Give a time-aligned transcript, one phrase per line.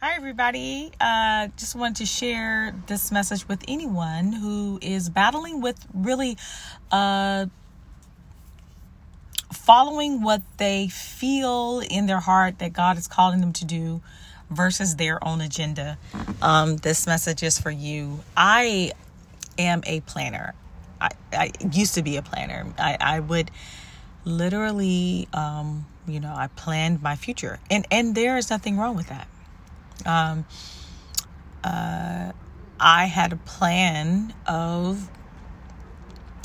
[0.00, 0.92] Hi, everybody.
[1.00, 6.36] Uh, just wanted to share this message with anyone who is battling with really
[6.92, 7.46] uh,
[9.52, 14.00] following what they feel in their heart that God is calling them to do
[14.50, 15.98] versus their own agenda.
[16.40, 18.20] Um, this message is for you.
[18.36, 18.92] I
[19.58, 20.54] am a planner.
[21.00, 22.66] I, I used to be a planner.
[22.78, 23.50] I, I would
[24.24, 29.08] literally, um, you know, I planned my future, and and there is nothing wrong with
[29.08, 29.26] that
[30.06, 30.46] um,
[31.64, 32.32] uh,
[32.80, 35.08] I had a plan of,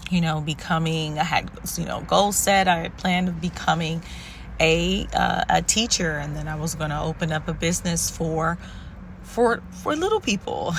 [0.10, 1.20] you know, becoming.
[1.20, 2.68] I had you know goals set.
[2.68, 4.04] I had planned of becoming
[4.60, 8.58] a uh, a teacher, and then I was going to open up a business for
[9.22, 10.74] for for little people,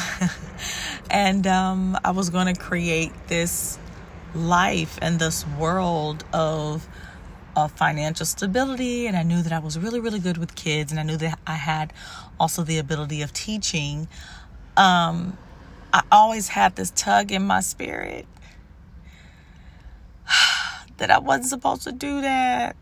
[1.11, 3.79] and um, I was going to create this
[4.35, 6.87] life and this world of
[7.57, 10.99] of financial stability and I knew that I was really really good with kids and
[10.99, 11.93] I knew that I had
[12.39, 14.09] also the ability of teaching
[14.77, 15.37] um
[15.93, 18.27] I always had this tug in my spirit
[20.97, 22.77] that I wasn't supposed to do that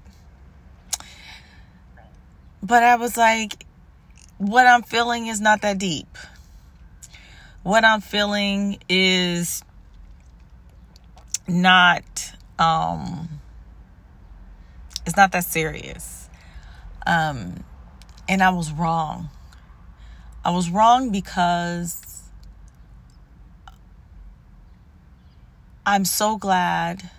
[2.62, 3.66] but I was like
[4.38, 6.18] what I'm feeling is not that deep
[7.62, 9.62] what I'm feeling is
[11.46, 13.28] not um
[15.06, 16.28] it's not that serious.
[17.06, 17.64] Um,
[18.28, 19.30] and I was wrong.
[20.44, 22.22] I was wrong because
[25.86, 27.10] I'm so glad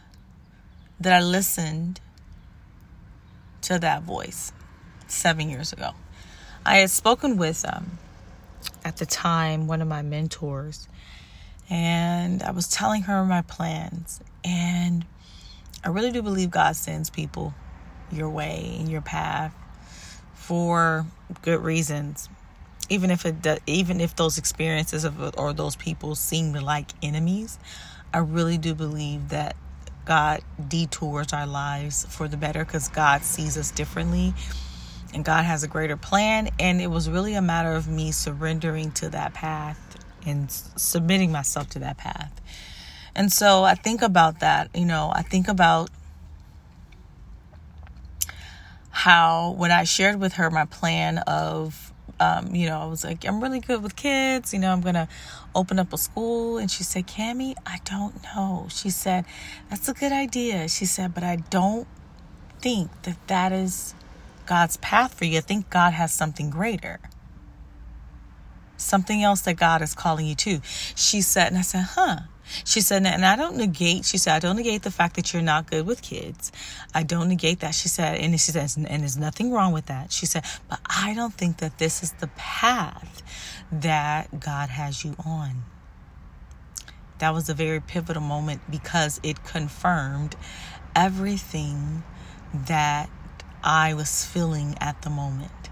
[0.99, 2.01] that I listened
[3.61, 4.51] to that voice
[5.07, 5.91] seven years ago.
[6.65, 7.97] I had spoken with, um,
[8.83, 10.89] at the time, one of my mentors,
[11.69, 14.19] and I was telling her my plans.
[14.43, 15.05] And
[15.81, 17.53] I really do believe God sends people
[18.11, 19.55] your way and your path
[20.33, 21.05] for
[21.41, 22.27] good reasons
[22.89, 27.57] even if it does, even if those experiences of, or those people seem like enemies
[28.13, 29.55] i really do believe that
[30.05, 34.33] god detours our lives for the better because god sees us differently
[35.13, 36.49] and god has a greater plan.
[36.59, 39.79] And it was really a matter of me surrendering to that path
[40.25, 42.41] and submitting myself to that path.
[43.15, 45.89] And so i think about that you know i think about
[48.95, 51.91] how when I shared with her my plan of,
[52.23, 54.53] um, you know, I was like, I'm really good with kids.
[54.53, 55.07] You know, I'm going to
[55.53, 56.57] open up a school.
[56.57, 58.67] And she said, Cami, I don't know.
[58.69, 59.25] She said,
[59.69, 60.69] that's a good idea.
[60.69, 61.87] She said, but I don't
[62.59, 63.93] think that that is
[64.45, 65.39] God's path for you.
[65.39, 66.99] I think God has something greater.
[68.77, 70.61] Something else that God is calling you to.
[70.95, 72.19] She said, and I said, huh.
[72.65, 75.41] She said, and I don't negate, she said, I don't negate the fact that you're
[75.41, 76.51] not good with kids.
[76.93, 77.73] I don't negate that.
[77.73, 80.11] She said, and she says, and there's nothing wrong with that.
[80.11, 83.23] She said, but I don't think that this is the path
[83.71, 85.63] that God has you on.
[87.19, 90.35] That was a very pivotal moment because it confirmed
[90.95, 92.03] everything
[92.53, 93.09] that
[93.63, 95.62] I was feeling at the moment.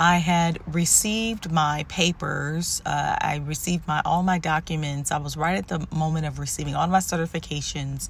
[0.00, 2.80] I had received my papers.
[2.86, 5.10] Uh, I received my all my documents.
[5.10, 8.08] I was right at the moment of receiving all my certifications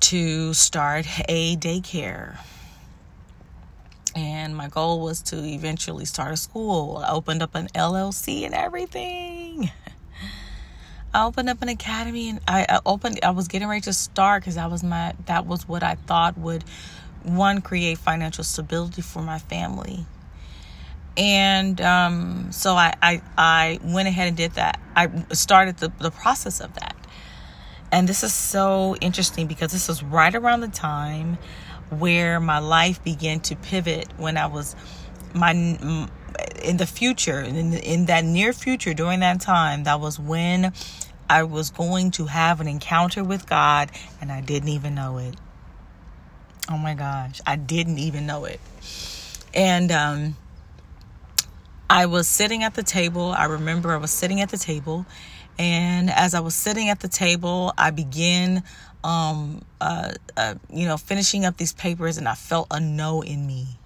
[0.00, 2.38] to start a daycare.
[4.14, 6.96] And my goal was to eventually start a school.
[6.96, 9.70] I opened up an LLC and everything.
[11.12, 14.44] I opened up an academy and I, I opened I was getting ready to start
[14.44, 16.64] because that was my that was what I thought would
[17.22, 20.06] one create financial stability for my family
[21.16, 24.80] and um, so I, I, I went ahead and did that.
[24.94, 26.94] I started the, the process of that.
[27.90, 31.38] And this is so interesting because this was right around the time
[31.90, 34.74] where my life began to pivot when I was
[35.32, 35.52] my
[36.62, 40.72] in the future in, in that near future during that time that was when
[41.30, 43.90] I was going to have an encounter with God
[44.20, 45.36] and I didn't even know it.
[46.68, 48.60] Oh my gosh, I didn't even know it.
[49.54, 50.36] And um
[51.96, 53.32] I was sitting at the table.
[53.32, 55.06] I remember I was sitting at the table.
[55.58, 58.64] And as I was sitting at the table, I began,
[59.02, 63.46] um, uh, uh, you know, finishing up these papers, and I felt a no in
[63.46, 63.78] me.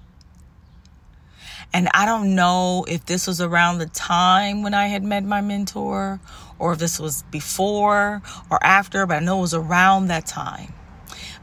[1.72, 5.40] And I don't know if this was around the time when I had met my
[5.40, 6.18] mentor,
[6.58, 10.74] or if this was before or after, but I know it was around that time.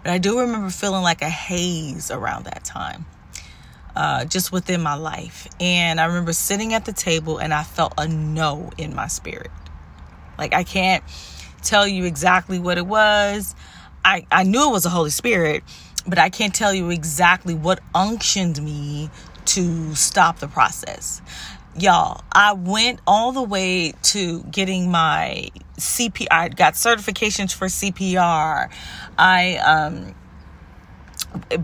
[0.04, 3.06] But I do remember feeling like a haze around that time
[3.98, 5.48] uh, just within my life.
[5.60, 9.50] And I remember sitting at the table and I felt a no in my spirit.
[10.38, 11.04] Like I can't
[11.64, 13.56] tell you exactly what it was.
[14.06, 15.64] I, I knew it was the Holy Spirit,
[16.06, 19.10] but I can't tell you exactly what unctioned me
[19.46, 21.20] to stop the process.
[21.76, 25.50] Y'all, I went all the way to getting my
[25.80, 26.28] CPR.
[26.30, 28.70] I got certifications for CPR.
[29.18, 30.14] I um,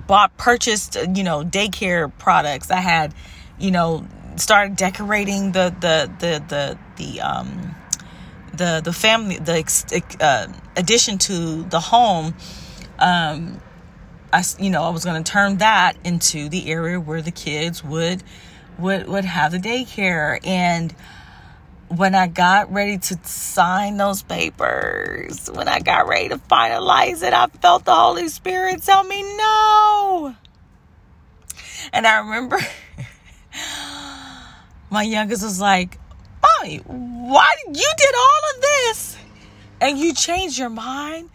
[0.07, 2.71] bought, purchased, you know, daycare products.
[2.71, 3.13] I had,
[3.59, 4.05] you know,
[4.35, 7.75] started decorating the the the the the um
[8.53, 12.33] the the family the uh, addition to the home.
[12.99, 13.59] Um,
[14.31, 17.83] I you know I was going to turn that into the area where the kids
[17.83, 18.23] would
[18.77, 20.95] would would have the daycare and
[21.89, 27.33] when I got ready to sign those papers, when I got ready to finalize it,
[27.33, 30.35] I felt the Holy Spirit tell me no.
[31.91, 32.57] And I remember
[34.89, 35.99] my youngest was like,
[36.41, 39.17] Mommy, why you did all of this
[39.81, 41.29] and you changed your mind?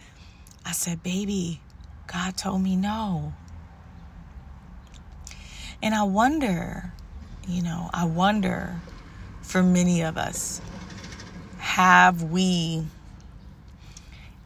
[0.65, 1.61] I said, Baby,
[2.07, 3.33] God told me no.
[5.81, 6.91] And I wonder,
[7.47, 8.81] you know, I wonder
[9.49, 10.61] for many of us,
[11.57, 12.85] have we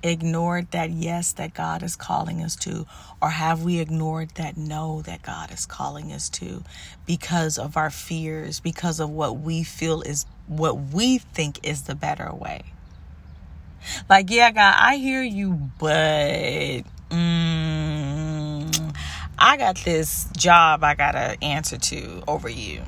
[0.01, 2.85] ignored that yes that God is calling us to?
[3.21, 6.63] Or have we ignored that no that God is calling us to
[7.05, 11.95] because of our fears, because of what we feel is what we think is the
[11.95, 12.61] better way?
[14.09, 18.95] Like, yeah, God, I hear you, but mm,
[19.37, 22.83] I got this job I got to answer to over you.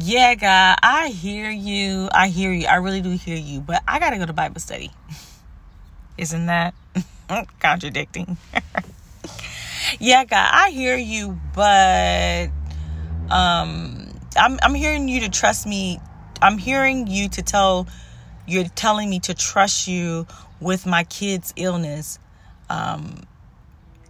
[0.00, 2.08] Yeah, God, I hear you.
[2.12, 2.66] I hear you.
[2.68, 4.92] I really do hear you, but I got to go to Bible study.
[6.18, 6.72] Isn't that
[7.60, 8.36] contradicting?
[9.98, 12.48] yeah, God, I hear you, but
[13.30, 15.98] um I'm I'm hearing you to trust me.
[16.40, 17.88] I'm hearing you to tell
[18.46, 20.28] you're telling me to trust you
[20.60, 22.20] with my kid's illness.
[22.70, 23.22] Um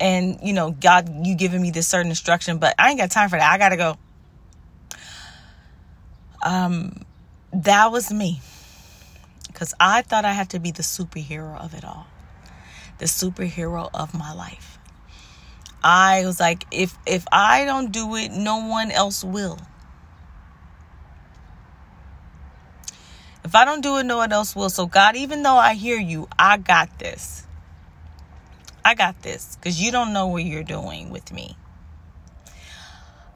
[0.00, 3.30] and you know, God, you giving me this certain instruction, but I ain't got time
[3.30, 3.50] for that.
[3.50, 3.96] I got to go.
[6.42, 7.04] Um
[7.52, 8.40] that was me
[9.46, 12.06] because I thought I had to be the superhero of it all,
[12.98, 14.78] the superhero of my life.
[15.82, 19.58] I was like, if if I don't do it, no one else will.
[23.44, 24.70] If I don't do it, no one else will.
[24.70, 27.46] So God, even though I hear you, I got this.
[28.84, 31.56] I got this because you don't know what you're doing with me.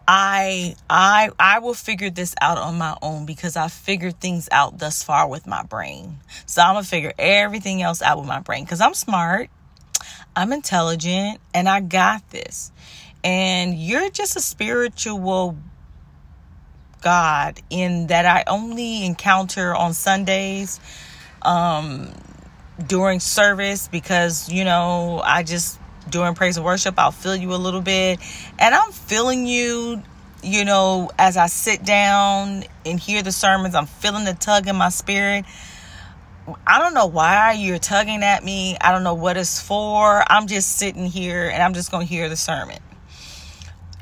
[0.06, 4.78] I I I will figure this out on my own because I figured things out
[4.78, 6.18] thus far with my brain.
[6.46, 9.50] So I'm gonna figure everything else out with my brain because I'm smart,
[10.34, 12.72] I'm intelligent, and I got this.
[13.24, 15.56] And you're just a spiritual
[17.00, 20.80] God in that I only encounter on Sundays
[21.42, 22.12] um
[22.86, 25.78] during service because you know I just
[26.08, 28.20] during praise and worship, I'll feel you a little bit.
[28.58, 30.02] And I'm feeling you,
[30.42, 34.76] you know, as I sit down and hear the sermons, I'm feeling the tug in
[34.76, 35.44] my spirit.
[36.66, 38.76] I don't know why you're tugging at me.
[38.80, 40.24] I don't know what it's for.
[40.26, 42.78] I'm just sitting here and I'm just going to hear the sermon.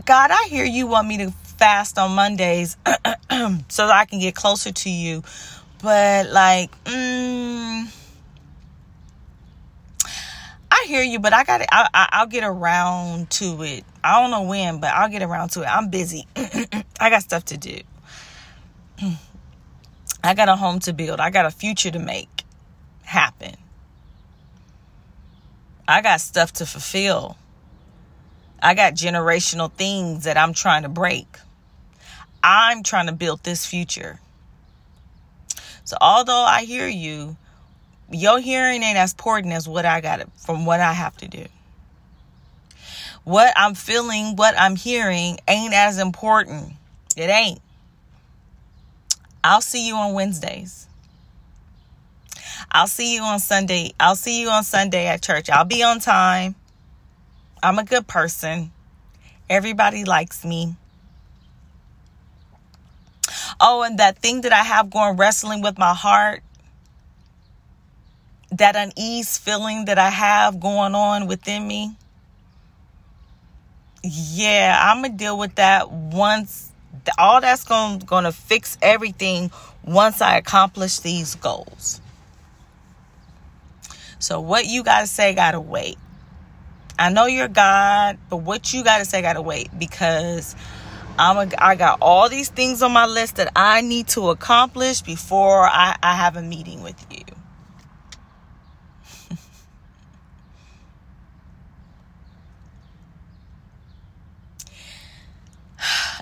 [0.07, 4.35] God, I hear you want me to fast on Mondays so that I can get
[4.35, 5.23] closer to you.
[5.83, 7.87] But like, mm,
[10.71, 13.85] I hear you, but I got I, I I'll get around to it.
[14.03, 15.67] I don't know when, but I'll get around to it.
[15.67, 16.27] I'm busy.
[16.37, 17.81] I got stuff to do.
[20.23, 21.21] I got a home to build.
[21.21, 22.45] I got a future to make
[23.03, 23.57] happen.
[25.89, 27.37] I got stuff to fulfill.
[28.63, 31.27] I got generational things that I'm trying to break.
[32.43, 34.21] I'm trying to build this future.
[35.85, 37.37] So, although I hear you,
[38.11, 41.47] your hearing ain't as important as what I got from what I have to do.
[43.25, 46.73] What I'm feeling, what I'm hearing ain't as important.
[47.17, 47.61] It ain't.
[49.43, 50.87] I'll see you on Wednesdays.
[52.73, 53.95] I'll see you on Sunday.
[53.99, 55.51] I'll see you on Sunday at church.
[55.51, 56.55] I'll be on time.
[57.63, 58.73] I'm a good person.
[59.49, 60.77] Everybody likes me.
[63.61, 66.43] Oh, and that thing that I have going wrestling with my heart,
[68.53, 71.97] that unease feeling that I have going on within me.
[74.03, 76.71] Yeah, I'm to deal with that once
[77.19, 79.51] all that's going to fix everything
[79.85, 82.01] once I accomplish these goals.
[84.19, 85.97] So what you got to say got to wait.
[86.99, 90.55] I know you're God, but what you got to say got to wait because
[91.19, 95.01] I'm a, I got all these things on my list that I need to accomplish
[95.01, 97.25] before I, I have a meeting with you.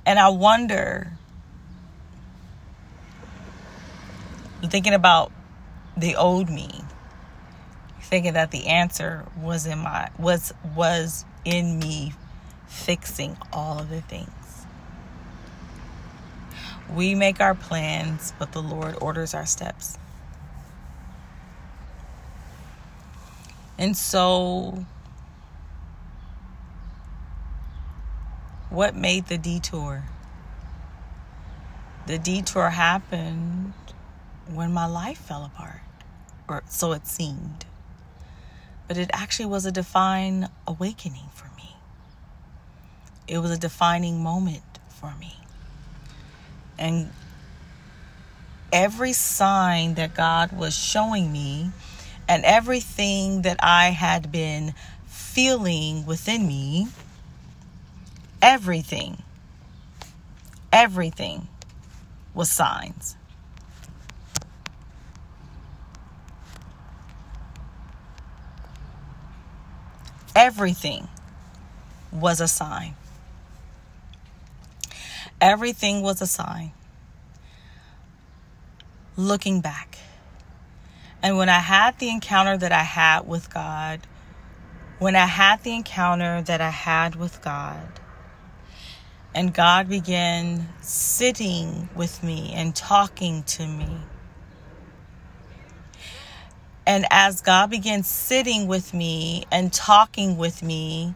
[0.08, 1.12] And I wonder,
[4.62, 5.30] thinking about
[5.98, 6.70] the old me,
[8.00, 12.14] thinking that the answer was in my was was in me
[12.68, 14.30] fixing all of the things.
[16.90, 19.98] We make our plans, but the Lord orders our steps.
[23.76, 24.86] And so,
[28.70, 30.04] what made the detour?
[32.06, 33.72] The detour happened
[34.52, 35.80] when my life fell apart,
[36.48, 37.66] or so it seemed.
[38.86, 41.76] But it actually was a divine awakening for me.
[43.26, 45.34] It was a defining moment for me.
[46.78, 47.10] And
[48.72, 51.70] every sign that God was showing me
[52.28, 54.74] and everything that I had been
[55.06, 56.88] feeling within me,
[58.42, 59.22] everything,
[60.72, 61.48] everything
[62.34, 63.16] was signs.
[70.34, 71.08] Everything
[72.12, 72.94] was a sign.
[75.40, 76.72] Everything was a sign.
[79.16, 79.98] Looking back.
[81.22, 84.00] And when I had the encounter that I had with God,
[85.00, 87.98] when I had the encounter that I had with God,
[89.38, 93.86] and God began sitting with me and talking to me.
[96.84, 101.14] And as God began sitting with me and talking with me,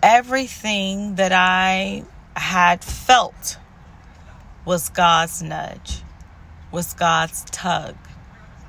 [0.00, 2.04] everything that I
[2.36, 3.58] had felt
[4.64, 6.02] was God's nudge,
[6.70, 7.96] was God's tug,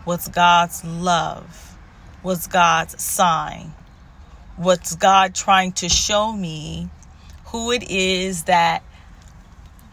[0.08, 1.78] was God's love,
[2.24, 3.76] was God's sign,
[4.58, 6.90] was God trying to show me
[7.54, 8.82] who it is that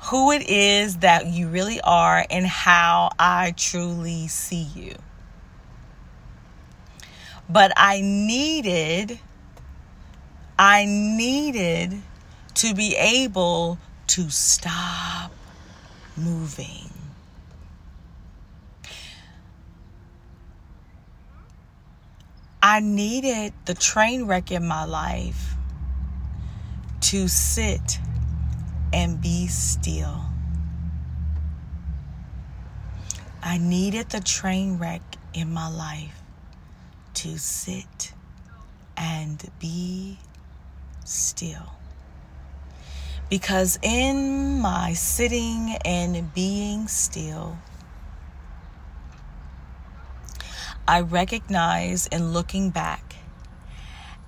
[0.04, 4.94] who it is that you really are and how I truly see you.
[7.50, 9.18] But I needed
[10.58, 12.00] I needed
[12.54, 15.30] to be able to stop
[16.16, 16.90] moving.
[22.62, 25.56] I needed the train wreck in my life
[27.00, 27.98] to sit
[28.92, 30.20] and be still.
[33.42, 35.02] I needed the train wreck
[35.32, 36.20] in my life
[37.14, 38.12] to sit
[38.96, 40.18] and be
[41.04, 41.72] still.
[43.30, 47.56] Because in my sitting and being still,
[50.86, 53.14] I recognize in looking back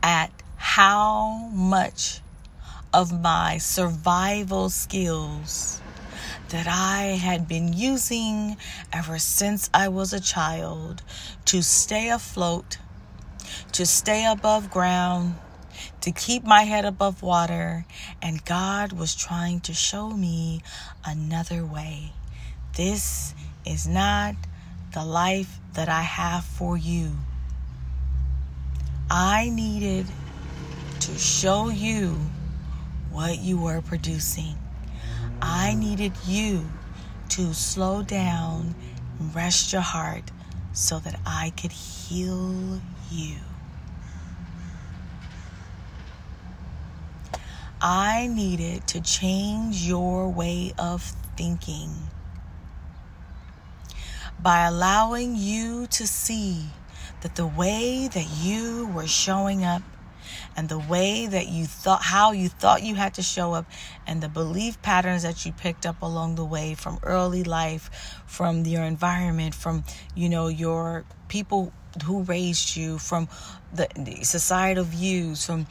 [0.02, 2.20] at how much
[2.92, 5.80] of my survival skills
[6.50, 8.58] that I had been using
[8.92, 11.02] ever since I was a child
[11.46, 12.76] to stay afloat,
[13.72, 15.36] to stay above ground,
[16.02, 17.86] to keep my head above water,
[18.20, 20.62] and God was trying to show me
[21.04, 22.12] another way.
[22.76, 23.34] This
[23.64, 24.34] is not
[24.92, 27.12] the life that I have for you.
[29.10, 30.06] I needed
[31.00, 32.18] to show you
[33.12, 34.56] what you were producing.
[35.40, 36.66] I needed you
[37.30, 38.74] to slow down
[39.18, 40.30] and rest your heart
[40.72, 43.36] so that I could heal you.
[47.80, 51.02] I needed to change your way of
[51.36, 51.90] thinking
[54.40, 56.66] by allowing you to see
[57.20, 59.82] that the way that you were showing up
[60.56, 63.66] and the way that you thought how you thought you had to show up
[64.06, 68.64] and the belief patterns that you picked up along the way from early life from
[68.64, 69.84] your environment from
[70.14, 71.72] you know your people
[72.04, 73.28] who raised you from
[73.72, 75.66] the, the societal views from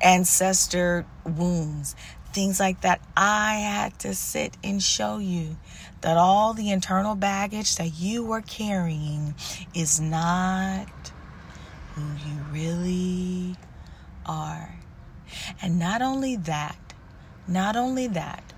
[0.00, 1.94] ancestor wounds,
[2.32, 3.00] things like that.
[3.16, 5.56] I had to sit and show you
[6.00, 9.34] that all the internal baggage that you were carrying
[9.74, 11.12] is not
[11.94, 13.56] who you really
[14.28, 14.76] are.
[15.60, 16.78] And not only that,
[17.48, 18.52] not only that,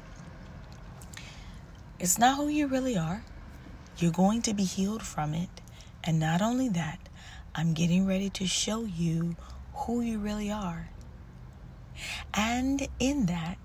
[1.99, 3.23] it's not who you really are.
[3.99, 5.51] You're going to be healed from it.
[6.03, 6.99] And not only that,
[7.55, 9.37] I'm getting ready to show you
[9.75, 10.91] who you really are.
[12.35, 13.59] And in that,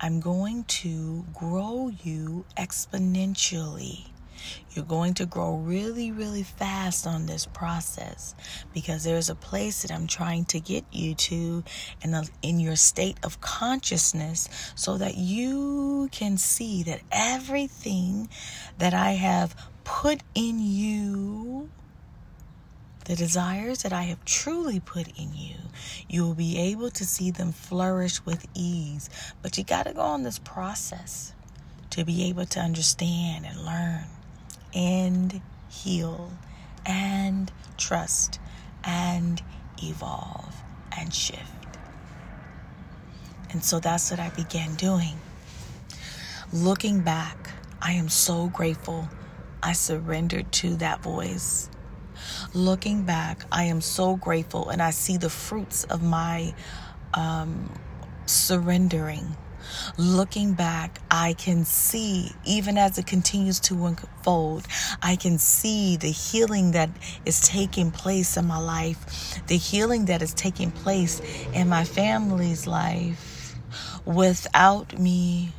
[0.00, 4.06] I'm going to grow you exponentially
[4.70, 8.34] You're going to grow really, really fast on this process
[8.72, 11.64] because there's a place that I'm trying to get you to
[12.02, 18.28] in, in your state of consciousness so that you can see that everything
[18.78, 21.70] that I have put in you
[23.08, 25.56] the desires that I have truly put in you,
[26.10, 29.08] you will be able to see them flourish with ease.
[29.40, 31.32] But you got to go on this process
[31.90, 34.04] to be able to understand and learn
[34.74, 36.32] and heal
[36.86, 38.40] and trust
[38.84, 39.42] and
[39.82, 40.54] evolve
[40.98, 41.42] and shift.
[43.50, 45.18] And so that's what I began doing.
[46.52, 49.08] Looking back, I am so grateful
[49.62, 51.68] I surrendered to that voice
[52.54, 56.54] Looking back, I am so grateful and I see the fruits of my
[57.14, 57.72] um,
[58.26, 59.36] surrendering.
[59.96, 64.66] Looking back, I can see, even as it continues to unfold,
[65.02, 66.90] I can see the healing that
[67.24, 71.20] is taking place in my life, the healing that is taking place
[71.52, 73.56] in my family's life
[74.04, 75.52] without me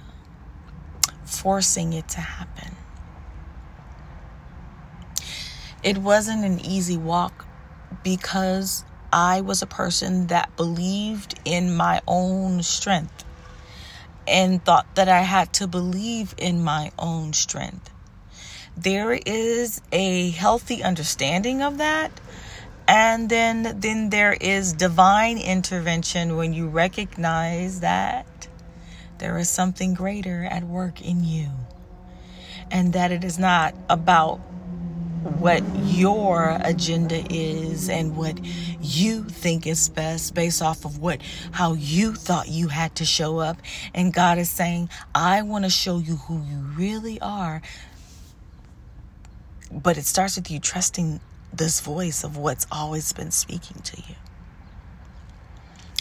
[1.25, 2.75] forcing it to happen.
[5.83, 7.45] It wasn't an easy walk
[8.03, 13.23] because I was a person that believed in my own strength
[14.29, 17.89] and thought that I had to believe in my own strength.
[18.77, 22.11] There is a healthy understanding of that.
[22.87, 28.47] And then, then there is divine intervention when you recognize that
[29.17, 31.49] there is something greater at work in you.
[32.71, 34.39] And that it is not about
[35.23, 38.39] what your agenda is and what
[38.81, 41.21] you think is best based off of what
[41.51, 43.57] how you thought you had to show up.
[43.93, 47.61] And God is saying I want to show you who you really are.
[49.71, 51.19] But it starts with you trusting
[51.53, 54.15] this voice of what's always been speaking to you.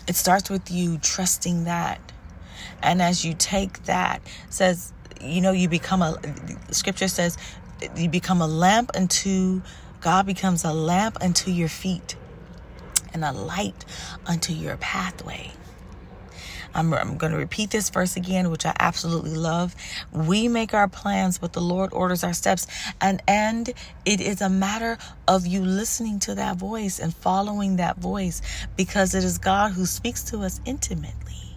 [0.06, 2.00] It starts with you trusting that.
[2.82, 6.16] And as you take that says you know you become a
[6.70, 7.36] scripture says
[7.96, 9.62] you become a lamp unto
[10.00, 12.16] God becomes a lamp unto your feet
[13.12, 13.84] and a light
[14.26, 15.52] unto your pathway.
[16.74, 19.74] I'm, I'm going to repeat this verse again, which I absolutely love.
[20.12, 22.66] We make our plans, but the Lord orders our steps.
[23.00, 23.72] And, and
[24.04, 28.42] it is a matter of you listening to that voice and following that voice
[28.76, 31.56] because it is God who speaks to us intimately.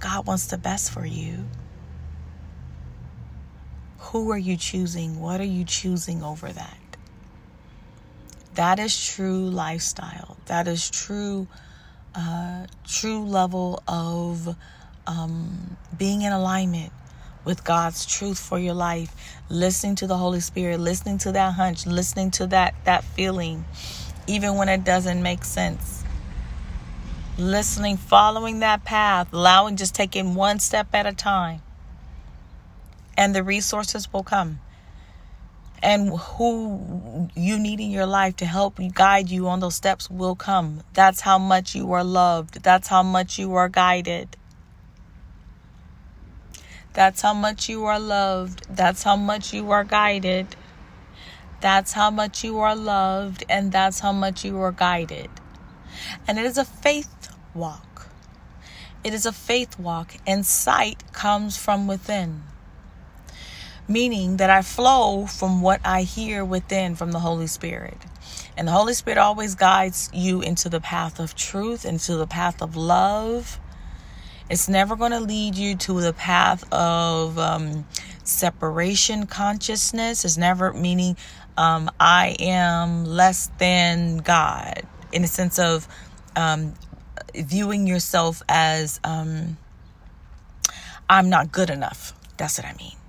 [0.00, 1.44] God wants the best for you.
[4.10, 5.20] Who are you choosing?
[5.20, 6.78] What are you choosing over that?
[8.54, 10.36] That is true lifestyle.
[10.46, 11.46] That is true,
[12.16, 14.56] uh, true level of
[15.06, 16.92] um, being in alignment
[17.44, 19.14] with God's truth for your life.
[19.48, 23.64] Listening to the Holy Spirit, listening to that hunch, listening to that that feeling,
[24.26, 26.02] even when it doesn't make sense.
[27.38, 31.62] Listening, following that path, allowing just taking one step at a time
[33.20, 34.60] and the resources will come.
[35.82, 40.34] And who you need in your life to help guide you on those steps will
[40.34, 40.80] come.
[40.94, 42.62] That's how much you are loved.
[42.62, 44.38] That's how much you are guided.
[46.94, 48.66] That's how much you are loved.
[48.70, 50.56] That's how much you are guided.
[51.60, 53.44] That's how much you are loved.
[53.50, 55.28] And that's how much you are guided.
[56.26, 58.08] And it is a faith walk.
[59.04, 62.42] It is a faith walk, and sight comes from within
[63.90, 67.98] meaning that I flow from what I hear within from the Holy Spirit.
[68.56, 72.62] And the Holy Spirit always guides you into the path of truth, into the path
[72.62, 73.58] of love.
[74.48, 77.84] It's never going to lead you to the path of um,
[78.22, 80.24] separation consciousness.
[80.24, 81.16] It's never meaning
[81.56, 85.88] um, I am less than God in the sense of
[86.36, 86.74] um,
[87.34, 89.56] viewing yourself as um,
[91.08, 92.14] I'm not good enough.
[92.36, 92.99] That's what I mean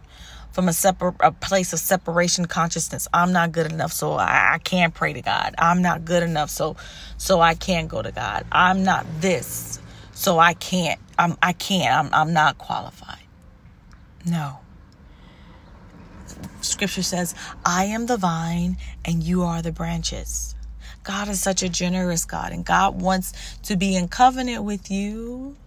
[0.51, 3.07] from a separate a place of separation consciousness.
[3.13, 5.55] I'm not good enough, so I, I can't pray to God.
[5.57, 6.75] I'm not good enough, so
[7.17, 8.45] so I can't go to God.
[8.51, 9.79] I'm not this,
[10.13, 10.99] so I can't.
[11.17, 11.93] I'm I can't.
[11.93, 13.23] I'm I'm not qualified.
[14.25, 14.59] No.
[16.61, 17.33] Scripture says,
[17.65, 20.55] I am the vine and you are the branches.
[21.03, 23.33] God is such a generous God, and God wants
[23.63, 25.57] to be in covenant with you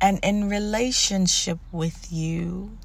[0.00, 2.76] and in relationship with you.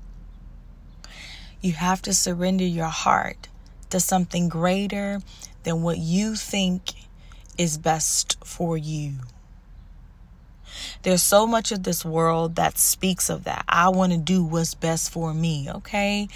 [1.62, 3.50] You have to surrender your heart
[3.90, 5.20] to something greater
[5.64, 6.94] than what you think
[7.58, 9.16] is best for you.
[11.02, 13.66] There's so much of this world that speaks of that.
[13.68, 15.70] I want to do what's best for me.
[15.70, 16.28] Okay.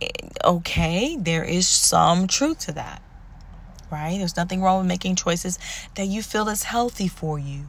[0.00, 0.08] Eh,
[0.44, 1.16] okay.
[1.16, 3.02] There is some truth to that
[3.90, 4.18] right?
[4.18, 5.58] There's nothing wrong with making choices
[5.94, 7.66] that you feel is healthy for you,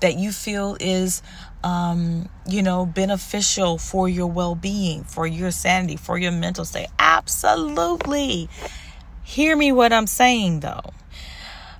[0.00, 1.22] that you feel is,
[1.62, 6.88] um, you know, beneficial for your well being, for your sanity, for your mental state.
[6.98, 8.48] Absolutely.
[9.22, 10.90] Hear me what I'm saying though.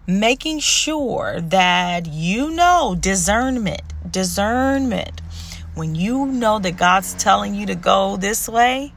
[0.06, 5.20] Making sure that you know discernment, discernment.
[5.74, 8.92] When you know that God's telling you to go this way,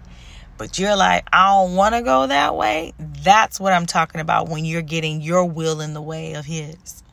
[0.58, 2.94] but you're like, I don't want to go that way.
[3.00, 7.04] That's what I'm talking about when you're getting your will in the way of His.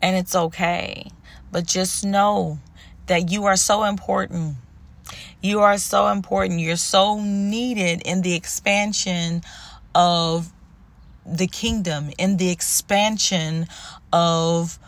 [0.00, 1.10] And it's okay.
[1.52, 2.58] But just know
[3.06, 4.56] that you are so important.
[5.42, 6.60] You are so important.
[6.60, 9.42] You're so needed in the expansion
[9.94, 10.52] of
[11.24, 13.66] the kingdom, in the expansion
[14.12, 14.78] of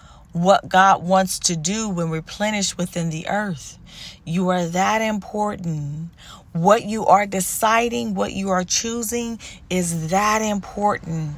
[0.42, 3.78] what God wants to do when replenished within the earth.
[4.24, 6.10] You are that important.
[6.52, 11.36] What you are deciding, what you are choosing is that important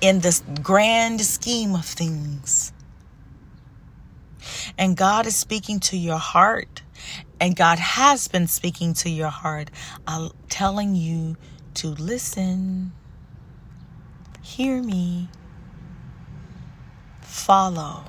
[0.00, 2.72] in the grand scheme of things.
[4.78, 6.82] And God is speaking to your heart.
[7.40, 9.70] And God has been speaking to your heart,
[10.06, 11.36] I'm telling you
[11.74, 12.92] to listen,
[14.40, 15.28] hear me,
[17.20, 18.04] follow.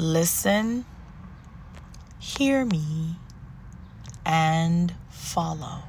[0.00, 0.84] Listen,
[2.20, 3.16] hear me,
[4.24, 5.82] and follow.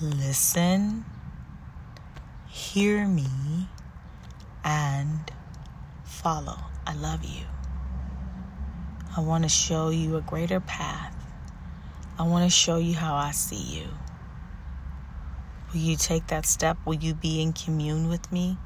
[0.00, 1.04] Listen,
[2.48, 3.68] hear me,
[4.64, 5.30] and
[6.04, 6.56] follow.
[6.86, 7.44] I love you.
[9.14, 11.14] I want to show you a greater path.
[12.18, 13.88] I want to show you how I see you.
[15.70, 16.78] Will you take that step?
[16.86, 18.56] Will you be in commune with me?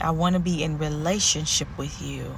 [0.00, 2.34] I want to be in relationship with you.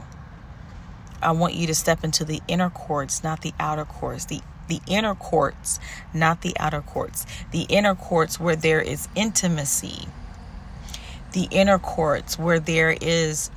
[1.22, 4.26] I want you to step into the inner courts, not the outer courts.
[4.26, 5.78] The the inner courts,
[6.12, 7.26] not the outer courts.
[7.50, 10.08] The inner courts where there is intimacy.
[11.32, 13.50] The inner courts where there is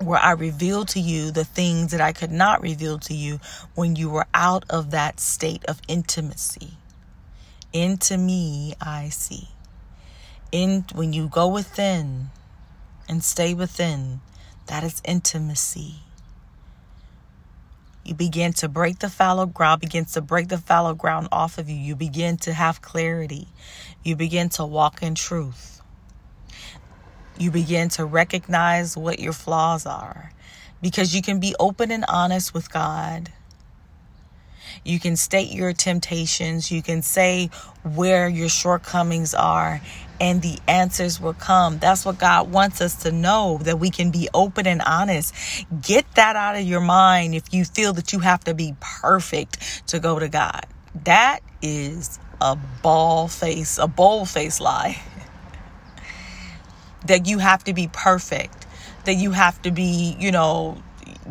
[0.00, 3.40] where I reveal to you the things that I could not reveal to you
[3.74, 6.72] when you were out of that state of intimacy.
[7.72, 9.48] Into me I see.
[10.52, 12.30] In when you go within,
[13.08, 14.20] and stay within.
[14.66, 15.96] That is intimacy.
[18.04, 21.68] You begin to break the fallow ground, begins to break the fallow ground off of
[21.68, 21.76] you.
[21.76, 23.48] You begin to have clarity.
[24.02, 25.82] You begin to walk in truth.
[27.38, 30.32] You begin to recognize what your flaws are
[30.80, 33.30] because you can be open and honest with God.
[34.84, 36.70] You can state your temptations.
[36.70, 37.50] You can say
[37.82, 39.80] where your shortcomings are,
[40.20, 41.78] and the answers will come.
[41.78, 45.34] That's what God wants us to know that we can be open and honest.
[45.80, 49.86] Get that out of your mind if you feel that you have to be perfect
[49.88, 50.66] to go to God.
[51.04, 55.00] That is a ball face, a bold face lie.
[57.06, 58.66] that you have to be perfect,
[59.04, 60.82] that you have to be, you know,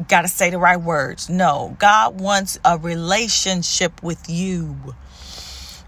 [0.07, 1.29] got to say the right words.
[1.29, 4.95] No, God wants a relationship with you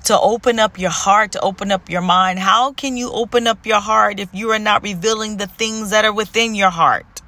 [0.05, 2.39] to open up your heart, to open up your mind.
[2.39, 6.05] How can you open up your heart if you are not revealing the things that
[6.05, 7.21] are within your heart?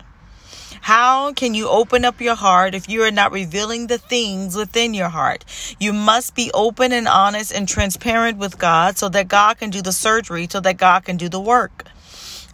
[0.81, 4.95] How can you open up your heart if you are not revealing the things within
[4.95, 5.45] your heart?
[5.79, 9.83] You must be open and honest and transparent with God so that God can do
[9.83, 11.85] the surgery, so that God can do the work.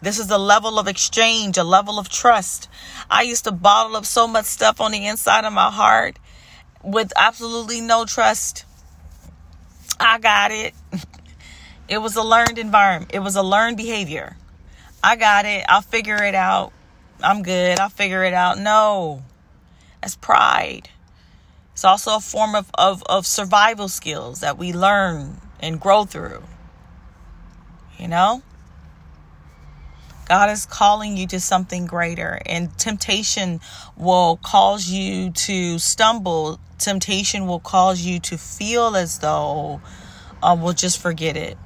[0.02, 2.68] This is a level of exchange, a level of trust.
[3.10, 6.20] I used to bottle up so much stuff on the inside of my heart
[6.84, 8.66] with absolutely no trust.
[10.00, 10.74] I got it.
[11.88, 13.12] It was a learned environment.
[13.14, 14.36] It was a learned behavior.
[15.04, 15.64] I got it.
[15.70, 16.74] I'll figure it out.
[17.24, 17.80] I'm good.
[17.80, 18.60] I'll figure it out.
[18.60, 19.24] No.
[20.02, 20.90] That's pride.
[21.72, 26.44] It's also a form of, of, of survival skills that we learn and grow through.
[27.98, 28.42] You know?
[30.28, 33.62] God is calling you to something greater, and temptation
[33.96, 36.60] will cause you to stumble.
[36.78, 39.82] Temptation will cause you to feel as though,
[40.44, 41.58] uh, we'll just forget it,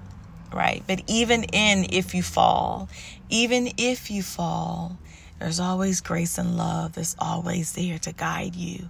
[0.54, 0.84] right?
[0.88, 2.90] But even in if you fall,
[3.30, 4.98] even if you fall,
[5.40, 8.90] there's always grace and love that's always there to guide you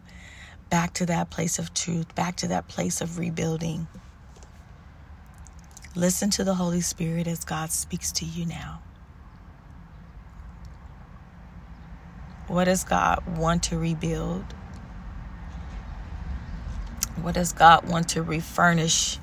[0.70, 3.88] back to that place of truth, back to that place of rebuilding.
[5.96, 8.82] Listen to the Holy Spirit as God speaks to you now.
[12.48, 14.46] What does God want to rebuild?
[17.22, 19.20] What does God want to refurnish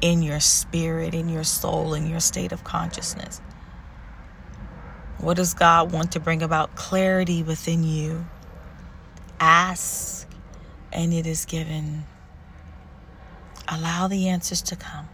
[0.00, 3.40] in your spirit, in your soul, in your state of consciousness?
[5.18, 8.26] What does God want to bring about clarity within you?
[9.40, 10.28] Ask,
[10.92, 12.04] and it is given.
[13.66, 15.08] Allow the answers to come.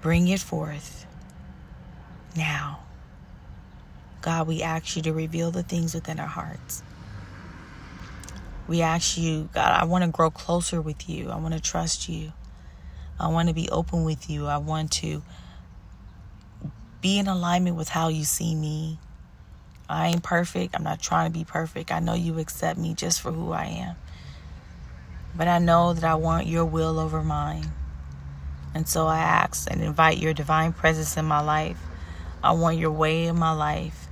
[0.00, 1.06] Bring it forth
[2.36, 2.80] now.
[4.20, 6.82] God, we ask you to reveal the things within our hearts.
[8.72, 11.28] We ask you, God, I want to grow closer with you.
[11.28, 12.32] I want to trust you.
[13.20, 14.46] I want to be open with you.
[14.46, 15.22] I want to
[17.02, 18.98] be in alignment with how you see me.
[19.90, 20.74] I ain't perfect.
[20.74, 21.92] I'm not trying to be perfect.
[21.92, 23.96] I know you accept me just for who I am.
[25.36, 27.72] But I know that I want your will over mine.
[28.74, 31.78] And so I ask and invite your divine presence in my life.
[32.42, 34.08] I want your way in my life.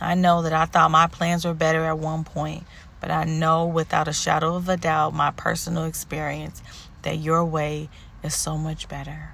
[0.00, 2.64] I know that I thought my plans were better at one point,
[3.00, 6.62] but I know without a shadow of a doubt, my personal experience,
[7.02, 7.88] that your way
[8.22, 9.30] is so much better.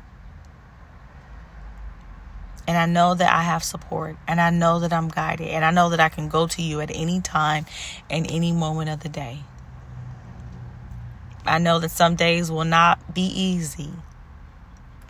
[2.67, 5.73] And I know that I have support, and I know that I'm guided, and I
[5.73, 7.67] know that I can go to you at any time
[8.09, 9.41] and any moment of the day.
[11.45, 13.91] I know that some days will not be easy,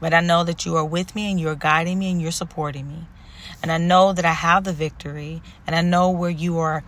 [0.00, 2.88] but I know that you are with me and you're guiding me and you're supporting
[2.88, 3.06] me.
[3.62, 6.84] And I know that I have the victory, and I know where you are.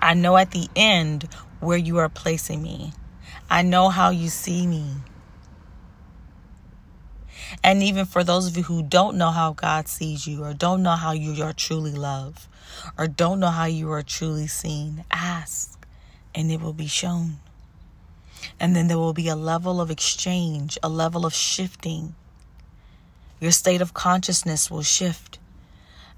[0.00, 1.28] I know at the end
[1.60, 2.92] where you are placing me.
[3.50, 4.86] I know how you see me.
[7.64, 10.82] And even for those of you who don't know how God sees you, or don't
[10.82, 12.46] know how you are truly loved,
[12.96, 15.84] or don't know how you are truly seen, ask
[16.34, 17.38] and it will be shown.
[18.58, 22.14] And then there will be a level of exchange, a level of shifting.
[23.40, 25.39] Your state of consciousness will shift.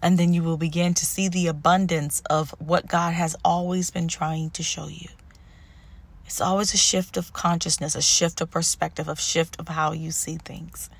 [0.02, 4.08] And then you will begin to see the abundance of what God has always been
[4.08, 5.08] trying to show you.
[6.26, 10.10] It's always a shift of consciousness, a shift of perspective, a shift of how you
[10.10, 10.90] see things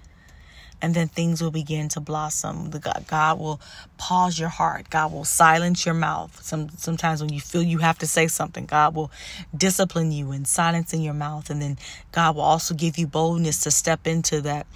[0.83, 2.69] and then things will begin to blossom.
[2.71, 3.61] God, God will
[3.99, 4.91] pause your heart.
[4.91, 6.43] God will silence your mouth.
[6.43, 9.12] Some sometimes when you feel you have to say something, God will
[9.57, 11.79] discipline you and silence in your mouth, and then
[12.11, 14.67] God will also give you boldness to step into that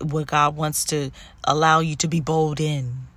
[0.00, 1.10] what God wants to
[1.44, 3.09] allow you to be bold in.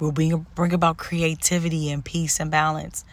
[0.00, 3.04] Will bring bring about creativity and peace and balance,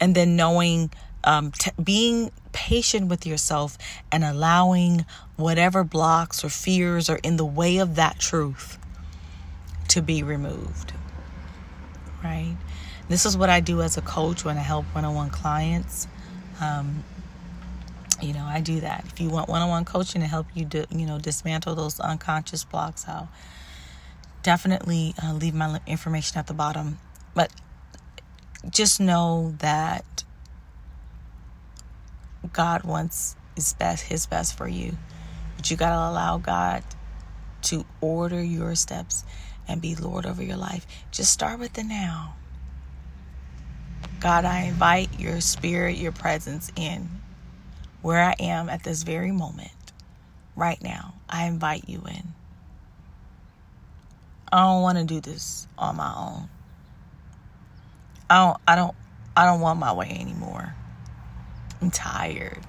[0.00, 0.90] and then knowing
[1.24, 3.78] um, t- being patient with yourself
[4.10, 5.04] and allowing
[5.36, 8.78] whatever blocks or fears are in the way of that truth
[9.88, 10.92] to be removed.
[12.22, 12.56] Right?
[13.08, 16.08] This is what I do as a coach when I help one on one clients.
[16.60, 17.04] Um,
[18.20, 19.04] you know, I do that.
[19.06, 22.00] If you want one on one coaching to help you, do, you know, dismantle those
[22.00, 23.28] unconscious blocks, I'll
[24.42, 26.98] definitely uh, leave my information at the bottom.
[27.34, 27.52] But
[28.70, 30.24] just know that
[32.52, 34.96] God wants his best his best for you.
[35.56, 36.84] But you got to allow God
[37.62, 39.24] to order your steps
[39.66, 40.86] and be Lord over your life.
[41.10, 42.34] Just start with the now.
[44.20, 47.08] God, I invite your spirit, your presence in
[48.02, 49.92] where I am at this very moment,
[50.56, 51.14] right now.
[51.28, 52.34] I invite you in.
[54.52, 56.48] I don't want to do this on my own.
[58.30, 58.96] I don't I don't
[59.36, 60.74] I don't want my way anymore.
[61.80, 62.62] I'm tired.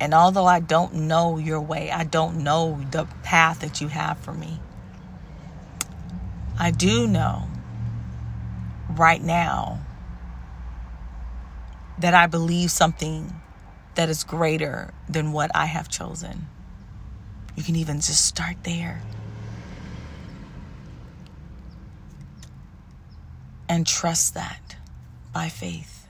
[0.00, 4.18] And although I don't know your way, I don't know the path that you have
[4.18, 4.58] for me,
[6.58, 7.48] I do know
[8.90, 9.80] right now
[11.98, 13.32] that I believe something
[13.94, 16.48] that is greater than what I have chosen.
[17.56, 19.02] You can even just start there.
[23.68, 24.76] And trust that
[25.32, 26.06] by faith.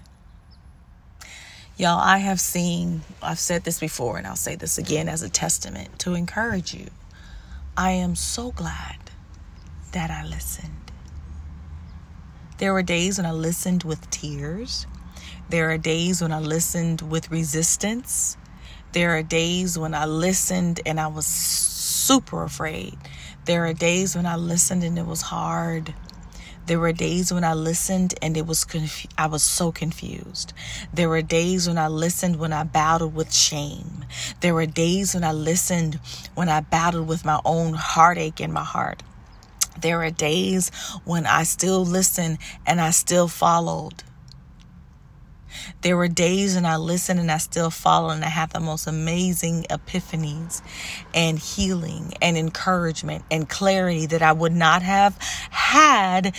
[1.77, 5.29] Y'all, I have seen, I've said this before, and I'll say this again as a
[5.29, 6.89] testament to encourage you.
[7.77, 8.99] I am so glad
[9.93, 10.93] that I listened.
[12.59, 14.87] There were days when I listened with tears.
[15.49, 18.37] There are days when I listened with resistance.
[18.93, 22.99] There are days when I listened and I was super afraid.
[23.47, 25.95] There are days when I listened and it was hard.
[26.67, 28.67] There were days when I listened and it was
[29.17, 30.53] I was so confused.
[30.93, 34.05] There were days when I listened when I battled with shame.
[34.43, 35.99] There were days when I listened
[36.35, 39.03] when I battled with my own heartache in my heart.
[39.81, 40.71] There are days
[41.05, 44.05] when I still listened and I still followed.
[45.83, 48.87] There were days when I listened and I still followed, and I had the most
[48.87, 50.63] amazing epiphanies
[51.15, 55.17] and healing and encouragement and clarity that I would not have
[55.51, 56.35] had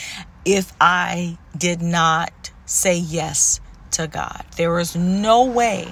[0.46, 3.60] if I did not say yes
[3.92, 4.46] to God.
[4.58, 5.88] There was no way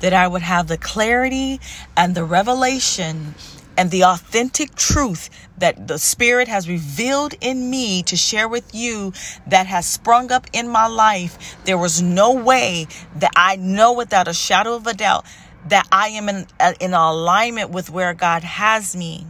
[0.00, 1.60] that I would have the clarity
[1.96, 3.34] and the revelation
[3.76, 9.12] and the authentic truth that the Spirit has revealed in me to share with you
[9.46, 14.28] that has sprung up in my life, there was no way that I know without
[14.28, 15.24] a shadow of a doubt
[15.68, 19.26] that I am in, uh, in alignment with where God has me.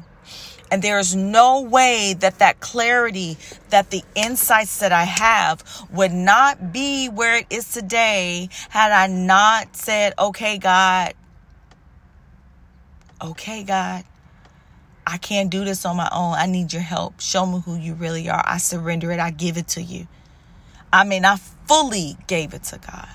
[0.71, 3.37] And there is no way that that clarity,
[3.71, 9.07] that the insights that I have would not be where it is today had I
[9.07, 11.15] not said, okay, God,
[13.23, 14.05] okay, God,
[15.07, 16.35] I can't do this on my own.
[16.35, 17.21] I need your help.
[17.21, 18.43] Show me who you really are.
[18.47, 19.21] I surrender it.
[19.21, 20.07] I give it to you.
[20.93, 21.37] I mean, I
[21.67, 23.09] fully gave it to God.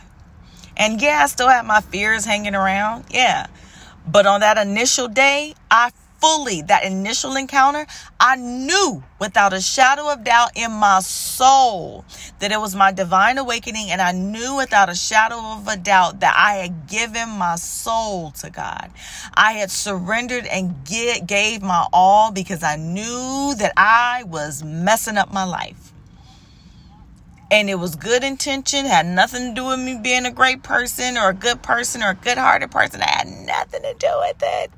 [0.77, 3.05] And yeah, I still have my fears hanging around.
[3.09, 3.47] Yeah.
[4.07, 7.85] But on that initial day, I fully that initial encounter,
[8.19, 12.05] I knew without a shadow of doubt in my soul
[12.39, 13.91] that it was my divine awakening.
[13.91, 18.31] And I knew without a shadow of a doubt that I had given my soul
[18.31, 18.91] to God.
[19.33, 25.17] I had surrendered and get, gave my all because I knew that I was messing
[25.17, 25.93] up my life.
[27.51, 31.17] And it was good intention, had nothing to do with me being a great person
[31.17, 33.01] or a good person or a good hearted person.
[33.01, 34.71] I had nothing to do with it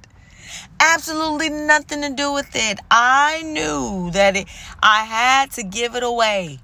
[0.79, 2.79] absolutely nothing to do with it.
[2.89, 4.47] I knew that it,
[4.81, 6.59] I had to give it away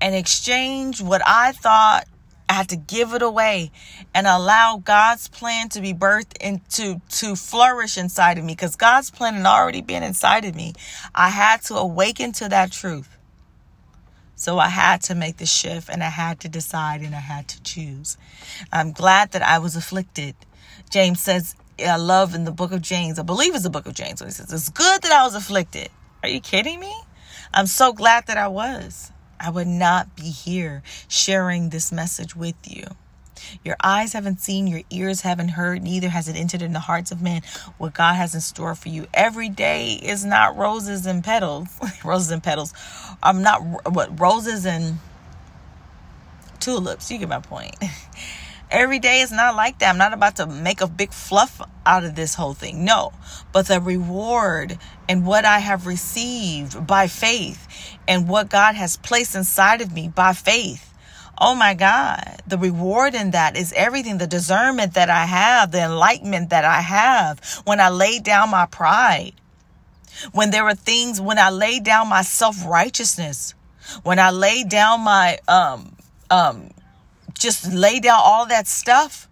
[0.00, 2.06] and exchange what I thought
[2.48, 3.70] I had to give it away
[4.14, 9.10] and allow God's plan to be birthed into to flourish inside of me because God's
[9.10, 10.74] plan had already been inside of me.
[11.14, 13.16] I had to awaken to that truth.
[14.34, 17.48] So I had to make the shift and I had to decide and I had
[17.48, 18.18] to choose.
[18.72, 20.34] I'm glad that I was afflicted.
[20.90, 23.94] James says I love in the book of James, I believe it's the book of
[23.94, 25.88] James, when he says, It's good that I was afflicted.
[26.22, 26.94] Are you kidding me?
[27.52, 29.10] I'm so glad that I was.
[29.40, 32.84] I would not be here sharing this message with you.
[33.64, 37.10] Your eyes haven't seen, your ears haven't heard, neither has it entered in the hearts
[37.10, 37.42] of men
[37.78, 39.06] what God has in store for you.
[39.12, 41.68] Every day is not roses and petals.
[42.04, 42.72] roses and petals.
[43.22, 43.60] I'm not
[43.92, 44.98] what roses and
[46.60, 47.10] tulips.
[47.10, 47.76] You get my point.
[48.72, 49.90] Every day is not like that.
[49.90, 52.86] I'm not about to make a big fluff out of this whole thing.
[52.86, 53.12] No,
[53.52, 54.78] but the reward
[55.10, 57.68] and what I have received by faith
[58.08, 60.94] and what God has placed inside of me by faith.
[61.36, 65.82] Oh my God, the reward in that is everything the discernment that I have, the
[65.82, 69.34] enlightenment that I have when I lay down my pride,
[70.32, 73.54] when there were things, when I laid down my self righteousness,
[74.02, 75.94] when I laid down my, um,
[76.30, 76.70] um,
[77.42, 79.28] just lay down all that stuff.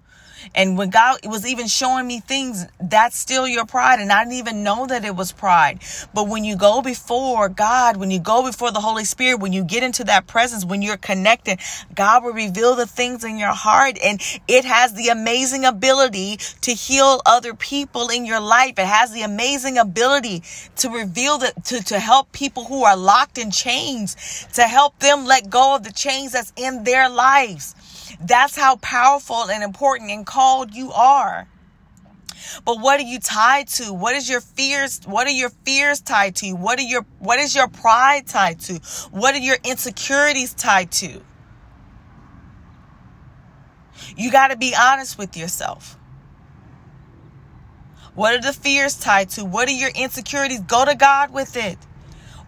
[0.55, 4.01] And when God was even showing me things, that's still your pride.
[4.01, 5.81] And I didn't even know that it was pride.
[6.15, 9.65] But when you go before God, when you go before the Holy Spirit, when you
[9.65, 11.61] get into that presence, when you're connected,
[11.95, 13.99] God will reveal the things in your heart.
[14.03, 18.75] And it has the amazing ability to heal other people in your life.
[18.79, 20.43] It has the amazing ability
[20.77, 25.27] to reveal that, to, to help people who are locked in chains, to help them
[25.27, 27.75] let go of the chains that's in their lives.
[28.21, 31.49] That's how powerful and important and called you are.
[32.65, 33.93] But what are you tied to?
[33.93, 35.01] What is your fears?
[35.05, 36.53] What are your fears tied to?
[36.53, 38.75] What are your what is your pride tied to?
[39.11, 41.23] What are your insecurities tied to?
[44.17, 45.99] You got to be honest with yourself.
[48.15, 49.45] What are the fears tied to?
[49.45, 50.61] What are your insecurities?
[50.61, 51.79] Go to God with it.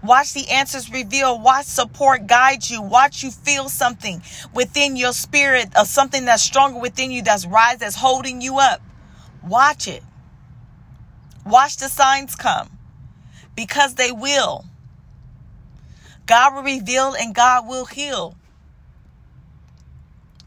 [0.03, 1.39] Watch the answers reveal.
[1.39, 2.83] Watch support guide you.
[2.83, 4.21] Watch you feel something
[4.53, 8.81] within your spirit of something that's stronger within you that's rise, that's holding you up.
[9.47, 10.03] Watch it.
[11.47, 12.69] Watch the signs come
[13.55, 14.65] because they will.
[16.27, 18.37] God will reveal and God will heal.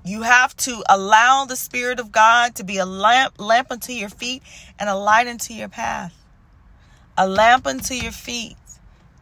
[0.04, 4.10] You have to allow the Spirit of God to be a lamp, lamp unto your
[4.10, 4.44] feet
[4.78, 6.14] and a light unto your path.
[7.18, 8.56] A lamp unto your feet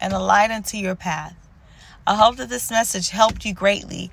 [0.04, 1.34] and a light unto your path.
[2.06, 4.10] I hope that this message helped you greatly.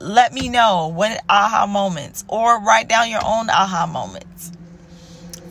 [0.00, 4.50] Let me know when aha moments or write down your own aha moments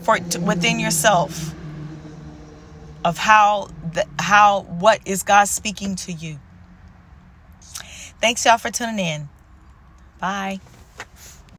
[0.02, 1.54] for within yourself
[3.06, 6.40] of how the, how what is God speaking to you.
[8.20, 9.30] Thanks y'all for tuning in.
[10.20, 10.60] Bye.